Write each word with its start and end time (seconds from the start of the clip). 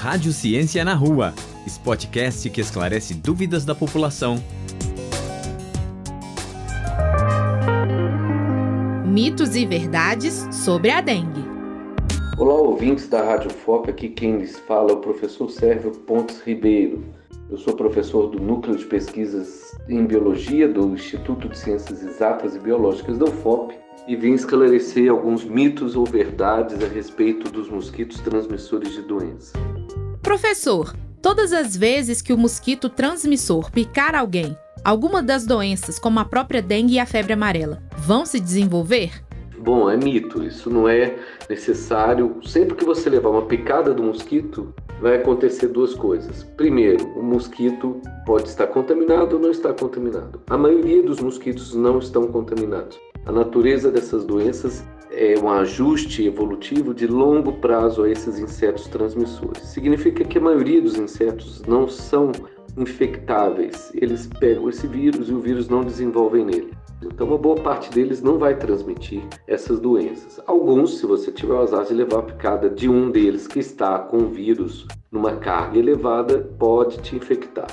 Rádio 0.00 0.32
Ciência 0.32 0.82
na 0.82 0.94
Rua, 0.94 1.34
podcast 1.84 2.48
que 2.48 2.62
esclarece 2.62 3.12
dúvidas 3.12 3.66
da 3.66 3.74
população. 3.74 4.42
Mitos 9.06 9.54
e 9.54 9.66
verdades 9.66 10.48
sobre 10.50 10.90
a 10.90 11.02
dengue. 11.02 11.44
Olá, 12.38 12.54
ouvintes 12.54 13.08
da 13.08 13.22
Rádio 13.22 13.50
FOP, 13.50 13.90
aqui 13.90 14.08
quem 14.08 14.38
lhes 14.38 14.58
fala 14.60 14.92
é 14.92 14.94
o 14.94 15.00
professor 15.00 15.50
Sérgio 15.50 15.90
Pontes 15.90 16.40
Ribeiro. 16.46 17.04
Eu 17.50 17.58
sou 17.58 17.76
professor 17.76 18.30
do 18.30 18.40
Núcleo 18.40 18.76
de 18.76 18.86
Pesquisas 18.86 19.78
em 19.86 20.06
Biologia 20.06 20.66
do 20.66 20.94
Instituto 20.94 21.46
de 21.46 21.58
Ciências 21.58 22.02
Exatas 22.02 22.56
e 22.56 22.58
Biológicas 22.58 23.18
da 23.18 23.26
UFOP 23.26 23.74
e 24.08 24.16
vim 24.16 24.32
esclarecer 24.32 25.10
alguns 25.10 25.44
mitos 25.44 25.94
ou 25.94 26.06
verdades 26.06 26.82
a 26.82 26.88
respeito 26.88 27.52
dos 27.52 27.68
mosquitos 27.68 28.18
transmissores 28.20 28.94
de 28.94 29.02
doença. 29.02 29.52
Professor, 30.30 30.94
todas 31.20 31.52
as 31.52 31.76
vezes 31.76 32.22
que 32.22 32.32
o 32.32 32.38
mosquito 32.38 32.88
transmissor 32.88 33.68
picar 33.72 34.14
alguém, 34.14 34.56
alguma 34.84 35.20
das 35.20 35.44
doenças, 35.44 35.98
como 35.98 36.20
a 36.20 36.24
própria 36.24 36.62
dengue 36.62 36.94
e 36.94 36.98
a 37.00 37.04
febre 37.04 37.32
amarela, 37.32 37.82
vão 37.98 38.24
se 38.24 38.38
desenvolver? 38.38 39.10
Bom, 39.58 39.90
é 39.90 39.96
mito, 39.96 40.44
isso 40.44 40.70
não 40.70 40.88
é 40.88 41.18
necessário. 41.48 42.36
Sempre 42.44 42.76
que 42.76 42.84
você 42.84 43.10
levar 43.10 43.30
uma 43.30 43.46
picada 43.46 43.92
do 43.92 44.04
mosquito, 44.04 44.72
vai 45.00 45.16
acontecer 45.16 45.66
duas 45.66 45.94
coisas. 45.94 46.44
Primeiro, 46.56 47.04
o 47.18 47.24
mosquito 47.24 48.00
pode 48.24 48.48
estar 48.50 48.68
contaminado 48.68 49.34
ou 49.34 49.42
não 49.42 49.50
estar 49.50 49.74
contaminado. 49.74 50.40
A 50.48 50.56
maioria 50.56 51.02
dos 51.02 51.18
mosquitos 51.18 51.74
não 51.74 51.98
estão 51.98 52.28
contaminados. 52.28 52.96
A 53.26 53.32
natureza 53.32 53.90
dessas 53.90 54.24
doenças 54.24 54.84
é 55.10 55.34
um 55.38 55.50
ajuste 55.50 56.24
evolutivo 56.24 56.94
de 56.94 57.06
longo 57.06 57.54
prazo 57.54 58.04
a 58.04 58.10
esses 58.10 58.38
insetos 58.38 58.86
transmissores. 58.86 59.62
Significa 59.64 60.24
que 60.24 60.38
a 60.38 60.40
maioria 60.40 60.80
dos 60.80 60.96
insetos 60.96 61.62
não 61.66 61.88
são 61.88 62.32
infectáveis, 62.76 63.90
eles 63.94 64.28
pegam 64.38 64.68
esse 64.68 64.86
vírus 64.86 65.28
e 65.28 65.32
o 65.32 65.40
vírus 65.40 65.68
não 65.68 65.82
desenvolve 65.82 66.44
nele. 66.44 66.72
Então, 67.02 67.26
uma 67.26 67.38
boa 67.38 67.56
parte 67.56 67.90
deles 67.90 68.22
não 68.22 68.38
vai 68.38 68.54
transmitir 68.54 69.22
essas 69.46 69.80
doenças. 69.80 70.40
Alguns, 70.46 70.98
se 70.98 71.06
você 71.06 71.32
tiver 71.32 71.54
o 71.54 71.62
azar 71.62 71.84
de 71.84 71.94
levar 71.94 72.20
a 72.20 72.22
picada 72.22 72.68
de 72.68 72.88
um 72.88 73.10
deles 73.10 73.46
que 73.46 73.58
está 73.58 73.98
com 73.98 74.28
vírus 74.28 74.86
numa 75.10 75.36
carga 75.36 75.78
elevada, 75.78 76.38
pode 76.58 76.98
te 76.98 77.16
infectar. 77.16 77.68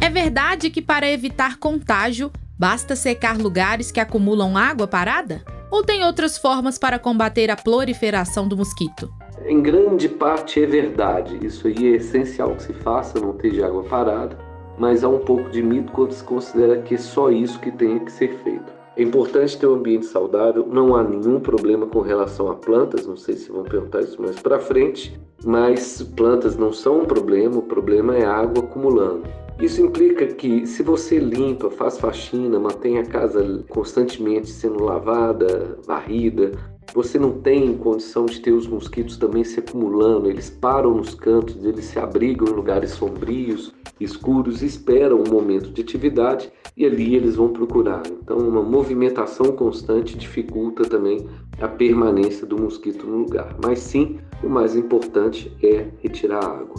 É 0.00 0.10
verdade 0.10 0.68
que 0.68 0.82
para 0.82 1.10
evitar 1.10 1.58
contágio, 1.58 2.30
basta 2.58 2.94
secar 2.94 3.38
lugares 3.38 3.90
que 3.90 4.00
acumulam 4.00 4.56
água 4.56 4.86
parada? 4.86 5.42
Ou 5.72 5.82
tem 5.82 6.04
outras 6.04 6.36
formas 6.36 6.76
para 6.76 6.98
combater 6.98 7.50
a 7.50 7.56
proliferação 7.56 8.46
do 8.46 8.54
mosquito? 8.54 9.10
Em 9.46 9.62
grande 9.62 10.06
parte 10.06 10.62
é 10.62 10.66
verdade. 10.66 11.38
Isso 11.42 11.66
aí 11.66 11.94
é 11.94 11.96
essencial 11.96 12.54
que 12.54 12.64
se 12.64 12.74
faça, 12.74 13.18
não 13.18 13.32
ter 13.32 13.52
de 13.52 13.62
água 13.64 13.82
parada. 13.84 14.36
Mas 14.76 15.02
há 15.02 15.08
um 15.08 15.20
pouco 15.20 15.48
de 15.48 15.62
mito 15.62 15.90
quando 15.90 16.12
se 16.12 16.22
considera 16.22 16.82
que 16.82 16.96
é 16.96 16.98
só 16.98 17.30
isso 17.30 17.58
que 17.58 17.70
tem 17.70 17.98
que 18.00 18.12
ser 18.12 18.38
feito. 18.44 18.70
É 18.98 19.02
importante 19.02 19.56
ter 19.56 19.66
um 19.66 19.76
ambiente 19.76 20.04
saudável, 20.04 20.66
não 20.70 20.94
há 20.94 21.02
nenhum 21.02 21.40
problema 21.40 21.86
com 21.86 22.00
relação 22.00 22.50
a 22.50 22.54
plantas, 22.54 23.06
não 23.06 23.16
sei 23.16 23.36
se 23.36 23.50
vão 23.50 23.62
perguntar 23.62 24.02
isso 24.02 24.20
mais 24.20 24.38
para 24.38 24.60
frente, 24.60 25.18
mas 25.42 26.02
plantas 26.02 26.54
não 26.58 26.70
são 26.70 27.00
um 27.00 27.04
problema, 27.06 27.56
o 27.56 27.62
problema 27.62 28.14
é 28.14 28.26
água 28.26 28.62
acumulando. 28.62 29.24
Isso 29.62 29.80
implica 29.80 30.26
que 30.26 30.66
se 30.66 30.82
você 30.82 31.20
limpa, 31.20 31.70
faz 31.70 31.96
faxina, 31.96 32.58
mantém 32.58 32.98
a 32.98 33.04
casa 33.04 33.64
constantemente 33.68 34.50
sendo 34.50 34.82
lavada, 34.82 35.78
varrida, 35.86 36.50
você 36.92 37.16
não 37.16 37.40
tem 37.40 37.76
condição 37.78 38.26
de 38.26 38.40
ter 38.40 38.50
os 38.50 38.66
mosquitos 38.66 39.16
também 39.16 39.44
se 39.44 39.60
acumulando, 39.60 40.28
eles 40.28 40.50
param 40.50 40.96
nos 40.96 41.14
cantos, 41.14 41.64
eles 41.64 41.84
se 41.84 41.96
abrigam 41.96 42.48
em 42.48 42.54
lugares 42.54 42.90
sombrios, 42.90 43.72
escuros, 44.00 44.62
esperam 44.62 45.22
um 45.22 45.30
momento 45.30 45.70
de 45.70 45.80
atividade 45.80 46.52
e 46.76 46.84
ali 46.84 47.14
eles 47.14 47.36
vão 47.36 47.50
procurar. 47.50 48.02
Então, 48.04 48.38
uma 48.38 48.62
movimentação 48.62 49.52
constante 49.52 50.18
dificulta 50.18 50.82
também 50.82 51.24
a 51.60 51.68
permanência 51.68 52.44
do 52.44 52.58
mosquito 52.58 53.06
no 53.06 53.18
lugar. 53.18 53.56
Mas 53.62 53.78
sim, 53.78 54.18
o 54.42 54.48
mais 54.48 54.74
importante 54.74 55.56
é 55.62 55.86
retirar 56.02 56.44
a 56.44 56.48
água. 56.48 56.74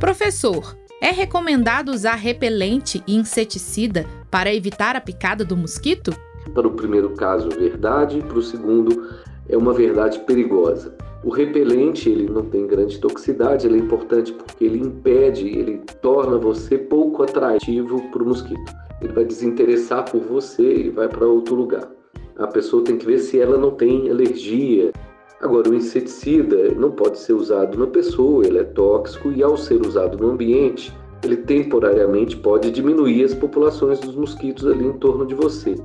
Professor, 0.00 0.76
é 1.04 1.10
recomendado 1.10 1.90
usar 1.90 2.14
repelente 2.14 3.04
e 3.06 3.14
inseticida 3.14 4.06
para 4.30 4.54
evitar 4.54 4.96
a 4.96 5.00
picada 5.02 5.44
do 5.44 5.54
mosquito? 5.54 6.16
Para 6.54 6.66
o 6.66 6.70
primeiro 6.70 7.10
caso, 7.10 7.50
verdade. 7.50 8.22
Para 8.22 8.38
o 8.38 8.42
segundo, 8.42 9.10
é 9.46 9.54
uma 9.54 9.74
verdade 9.74 10.20
perigosa. 10.20 10.96
O 11.22 11.28
repelente 11.28 12.08
ele 12.08 12.26
não 12.30 12.46
tem 12.46 12.66
grande 12.66 12.98
toxicidade, 12.98 13.66
ele 13.66 13.76
é 13.76 13.80
importante 13.80 14.32
porque 14.32 14.64
ele 14.64 14.78
impede, 14.78 15.46
ele 15.46 15.82
torna 16.00 16.38
você 16.38 16.78
pouco 16.78 17.22
atrativo 17.22 18.00
para 18.10 18.22
o 18.22 18.26
mosquito. 18.26 18.72
Ele 19.02 19.12
vai 19.12 19.26
desinteressar 19.26 20.10
por 20.10 20.22
você 20.22 20.86
e 20.86 20.88
vai 20.88 21.06
para 21.06 21.26
outro 21.26 21.54
lugar. 21.54 21.86
A 22.38 22.46
pessoa 22.46 22.82
tem 22.82 22.96
que 22.96 23.04
ver 23.04 23.18
se 23.18 23.38
ela 23.38 23.58
não 23.58 23.72
tem 23.72 24.08
alergia. 24.08 24.90
Agora, 25.40 25.68
o 25.68 25.74
inseticida 25.74 26.70
não 26.74 26.90
pode 26.90 27.18
ser 27.18 27.34
usado 27.34 27.78
na 27.78 27.86
pessoa, 27.86 28.46
ele 28.46 28.58
é 28.58 28.64
tóxico 28.64 29.30
e 29.32 29.42
ao 29.42 29.56
ser 29.56 29.84
usado 29.86 30.16
no 30.16 30.30
ambiente, 30.30 30.92
ele 31.22 31.36
temporariamente 31.36 32.36
pode 32.36 32.70
diminuir 32.70 33.24
as 33.24 33.34
populações 33.34 34.00
dos 34.00 34.14
mosquitos 34.14 34.66
ali 34.66 34.86
em 34.86 34.92
torno 34.94 35.26
de 35.26 35.34
você 35.34 35.76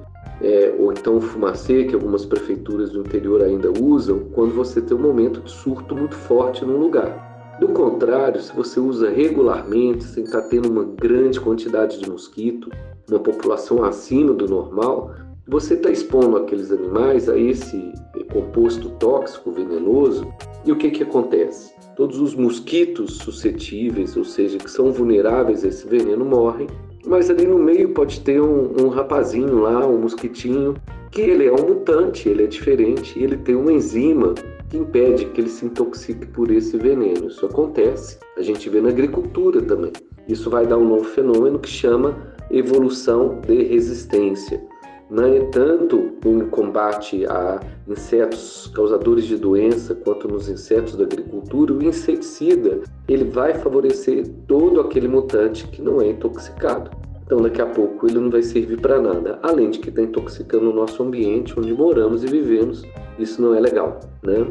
é, 0.42 0.74
ou 0.78 0.92
então 0.92 1.18
o 1.18 1.22
fumacê, 1.22 1.84
que 1.84 1.94
algumas 1.94 2.26
prefeituras 2.26 2.92
do 2.92 3.02
interior 3.02 3.42
ainda 3.42 3.72
usam, 3.72 4.20
quando 4.34 4.54
você 4.54 4.82
tem 4.82 4.96
um 4.96 5.02
momento 5.02 5.42
de 5.42 5.52
surto 5.52 5.96
muito 5.96 6.16
forte 6.16 6.64
num 6.64 6.78
lugar. 6.78 7.58
Do 7.60 7.68
contrário, 7.70 8.42
se 8.42 8.56
você 8.56 8.80
usa 8.80 9.10
regularmente, 9.10 10.04
sem 10.06 10.24
estar 10.24 10.42
tendo 10.44 10.70
uma 10.70 10.86
grande 10.86 11.40
quantidade 11.40 12.00
de 12.00 12.10
mosquito, 12.10 12.70
uma 13.10 13.20
população 13.20 13.84
acima 13.84 14.34
do 14.34 14.48
normal, 14.48 15.14
você 15.46 15.74
está 15.74 15.90
expondo 15.90 16.38
aqueles 16.38 16.72
animais 16.72 17.28
a 17.28 17.38
esse 17.38 17.92
composto 18.32 18.90
tóxico, 18.92 19.52
venenoso, 19.52 20.28
e 20.66 20.72
o 20.72 20.76
que, 20.76 20.92
que 20.92 21.04
acontece? 21.04 21.74
Todos 21.96 22.20
os 22.20 22.36
mosquitos 22.36 23.18
suscetíveis, 23.18 24.16
ou 24.16 24.24
seja, 24.24 24.58
que 24.58 24.70
são 24.70 24.92
vulneráveis 24.92 25.66
a 25.66 25.68
esse 25.68 25.88
veneno, 25.88 26.24
morrem 26.24 26.68
mas 27.06 27.30
ali 27.30 27.46
no 27.46 27.58
meio 27.58 27.90
pode 27.90 28.22
ter 28.22 28.42
um, 28.42 28.86
um 28.86 28.90
rapazinho 28.90 29.60
lá, 29.60 29.86
um 29.88 30.00
mosquitinho, 30.00 30.76
que 31.12 31.22
ele 31.22 31.48
é 31.48 31.52
um 31.52 31.68
mutante, 31.68 32.30
ele 32.30 32.44
é 32.44 32.48
diferente, 32.48 33.18
ele 33.18 33.38
tem 33.38 33.56
uma 33.56 33.72
enzima 33.72 34.36
que 34.70 34.78
impede 34.78 35.26
que 35.26 35.42
ele 35.42 35.50
se 35.50 35.66
intoxique 35.66 36.28
por 36.28 36.52
esse 36.52 36.78
veneno. 36.78 37.28
Isso 37.28 37.46
acontece, 37.46 38.20
a 38.38 38.42
gente 38.42 38.70
vê 38.70 38.82
na 38.82 38.90
agricultura 38.90 39.62
também. 39.62 39.92
Isso 40.28 40.50
vai 40.50 40.68
dar 40.68 40.78
um 40.78 40.88
novo 40.88 41.06
fenômeno 41.06 41.58
que 41.58 41.70
chama 41.70 42.16
evolução 42.52 43.40
de 43.48 43.64
resistência. 43.64 44.62
Não 45.10 45.24
é 45.24 45.40
tanto 45.46 46.12
no 46.24 46.48
combate 46.50 47.26
a 47.26 47.60
insetos 47.88 48.72
causadores 48.76 49.26
de 49.26 49.38
doença 49.38 49.96
quanto 49.96 50.28
nos 50.28 50.48
insetos 50.48 50.96
da 50.96 51.04
agricultura, 51.04 51.74
o 51.74 51.84
inseticida 51.84 52.82
ele 53.08 53.24
vai 53.24 53.56
favorecer 53.56 54.28
todo 54.48 54.80
aquele 54.80 55.08
mutante 55.08 55.68
que 55.68 55.82
não 55.82 56.00
é 56.00 56.10
intoxicado. 56.10 56.92
Então, 57.26 57.42
daqui 57.42 57.62
a 57.62 57.66
pouco 57.66 58.08
ele 58.08 58.20
não 58.20 58.30
vai 58.30 58.44
servir 58.44 58.80
para 58.80 59.02
nada, 59.02 59.40
além 59.42 59.70
de 59.70 59.80
que 59.80 59.90
está 59.90 60.02
intoxicando 60.02 60.70
o 60.70 60.74
nosso 60.74 61.02
ambiente 61.02 61.60
onde 61.60 61.74
moramos 61.74 62.24
e 62.24 62.28
vivemos. 62.28 62.84
Isso 63.18 63.42
não 63.42 63.56
é 63.56 63.60
legal, 63.60 64.00
né? 64.24 64.48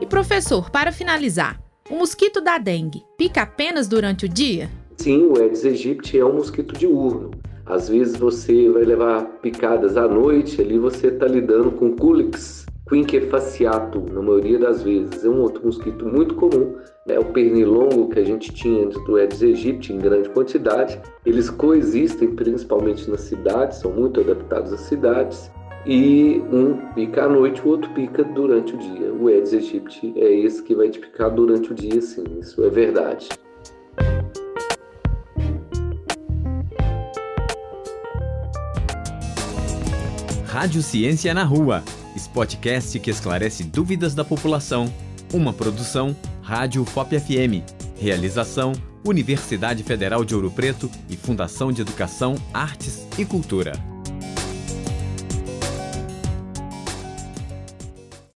E 0.00 0.06
professor, 0.06 0.70
para 0.70 0.92
finalizar, 0.92 1.60
o 1.90 1.96
mosquito 1.96 2.40
da 2.40 2.56
dengue 2.56 3.02
pica 3.18 3.42
apenas 3.42 3.88
durante 3.88 4.24
o 4.26 4.28
dia? 4.28 4.70
Sim, 4.96 5.26
o 5.26 5.38
Aedes 5.38 5.64
aegypti 5.64 6.18
é 6.18 6.24
um 6.24 6.34
mosquito 6.34 6.74
diurno. 6.74 7.30
Às 7.70 7.88
vezes 7.88 8.16
você 8.16 8.68
vai 8.68 8.82
levar 8.82 9.24
picadas 9.40 9.96
à 9.96 10.08
noite, 10.08 10.60
ali 10.60 10.76
você 10.76 11.06
está 11.06 11.26
lidando 11.26 11.70
com 11.70 11.94
Culex 11.94 12.66
quinquefaciatum, 12.88 14.06
na 14.12 14.20
maioria 14.20 14.58
das 14.58 14.82
vezes. 14.82 15.24
É 15.24 15.28
um 15.28 15.40
outro 15.40 15.64
mosquito 15.64 16.04
muito 16.04 16.34
comum, 16.34 16.74
né? 17.06 17.16
o 17.16 17.24
pernilongo 17.26 18.08
que 18.08 18.18
a 18.18 18.24
gente 18.24 18.52
tinha 18.52 18.86
antes 18.86 19.00
do 19.04 19.14
Aedes 19.14 19.40
aegypti 19.40 19.92
em 19.92 19.98
grande 19.98 20.28
quantidade. 20.30 21.00
Eles 21.24 21.48
coexistem 21.48 22.34
principalmente 22.34 23.08
nas 23.08 23.20
cidades, 23.20 23.78
são 23.78 23.92
muito 23.92 24.18
adaptados 24.18 24.72
às 24.72 24.80
cidades. 24.80 25.48
E 25.86 26.42
um 26.52 26.74
pica 26.94 27.24
à 27.24 27.28
noite, 27.28 27.62
o 27.64 27.68
outro 27.68 27.88
pica 27.94 28.24
durante 28.24 28.74
o 28.74 28.78
dia. 28.78 29.12
O 29.12 29.28
Aedes 29.28 29.54
aegypti 29.54 30.12
é 30.16 30.28
esse 30.28 30.60
que 30.64 30.74
vai 30.74 30.88
te 30.88 30.98
picar 30.98 31.30
durante 31.30 31.70
o 31.70 31.74
dia, 31.74 32.02
sim, 32.02 32.24
isso 32.40 32.64
é 32.64 32.68
verdade. 32.68 33.28
Rádio 40.50 40.82
Ciência 40.82 41.32
na 41.32 41.44
Rua, 41.44 41.84
podcast 42.34 42.98
que 42.98 43.08
esclarece 43.08 43.62
dúvidas 43.62 44.16
da 44.16 44.24
população. 44.24 44.92
Uma 45.32 45.52
produção 45.52 46.14
Rádio 46.42 46.84
FOP 46.84 47.20
FM. 47.20 47.62
Realização 47.96 48.72
Universidade 49.06 49.84
Federal 49.84 50.24
de 50.24 50.34
Ouro 50.34 50.50
Preto 50.50 50.90
e 51.08 51.16
Fundação 51.16 51.70
de 51.70 51.82
Educação, 51.82 52.34
Artes 52.52 53.06
e 53.16 53.24
Cultura. 53.24 53.89